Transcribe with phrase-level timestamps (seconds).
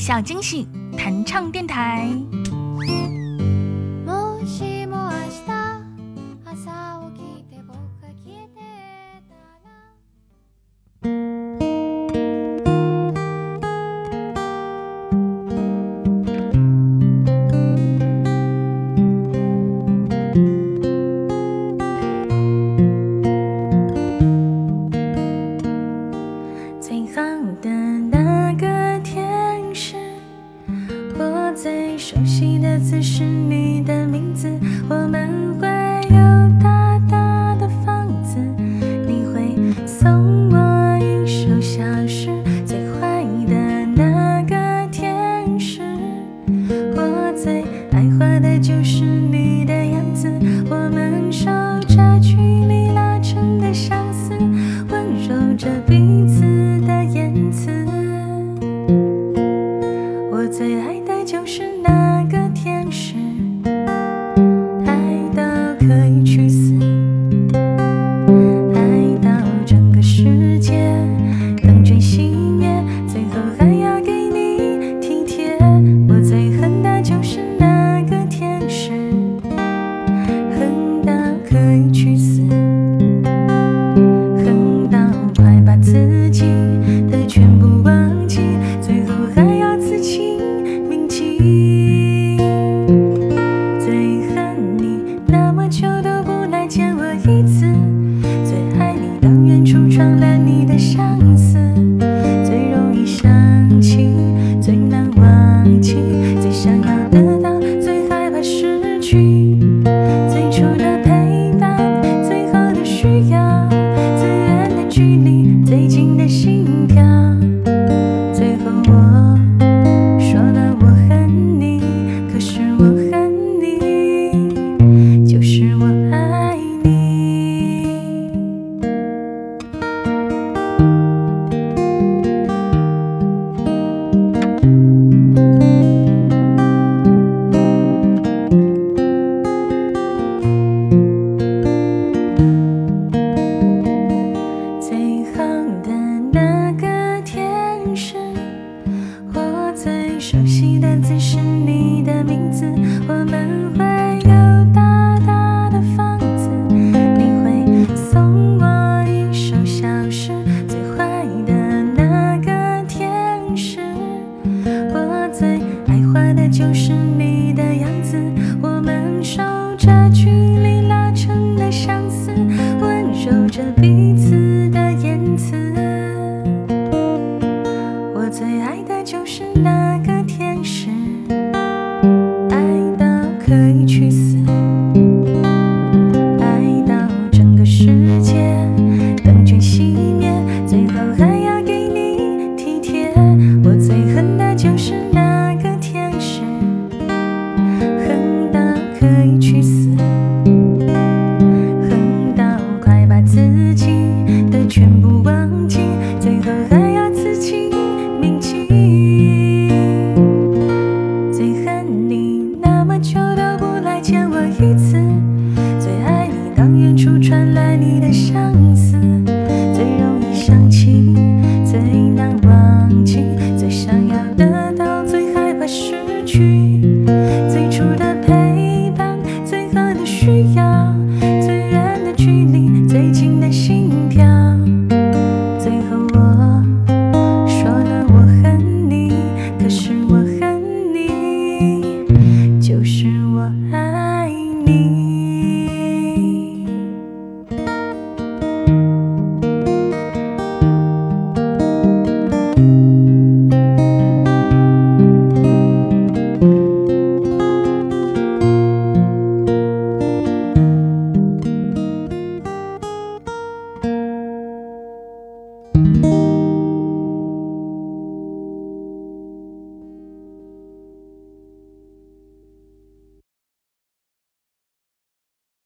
[0.00, 2.08] 小惊喜弹唱电台。
[31.50, 34.48] 我最熟悉的字是你的名字
[34.88, 35.66] 我们会
[36.08, 36.16] 有
[36.62, 38.38] 大大的房子
[39.04, 42.30] 你会送我一首小诗
[42.64, 45.82] 最坏的那个天使
[46.94, 50.30] 我最爱画的就是你的样子